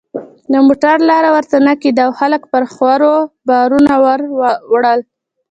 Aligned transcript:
د 0.51 0.53
موټر 0.67 0.97
لاره 1.09 1.29
ورته 1.35 1.57
نه 1.67 1.73
کېده 1.81 2.01
او 2.05 2.11
خلکو 2.19 2.47
پر 2.53 2.63
خرو 2.73 3.13
بارونه 3.47 3.93
ور 4.05 4.19
وړل. 4.71 4.99